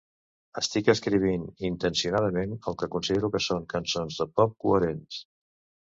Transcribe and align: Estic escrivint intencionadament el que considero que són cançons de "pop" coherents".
Estic 0.61 0.89
escrivint 0.93 1.43
intencionadament 1.69 2.57
el 2.73 2.81
que 2.83 2.91
considero 2.99 3.33
que 3.37 3.45
són 3.51 3.71
cançons 3.79 4.21
de 4.23 4.31
"pop" 4.41 4.61
coherents". 4.67 5.27